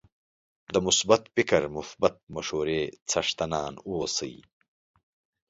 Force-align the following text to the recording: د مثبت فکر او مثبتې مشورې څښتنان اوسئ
د 0.73 0.75
مثبت 0.87 1.21
فکر 1.35 1.61
او 1.67 1.71
مثبتې 1.77 2.19
مشورې 2.35 2.81
څښتنان 3.09 3.73
اوسئ 3.89 4.35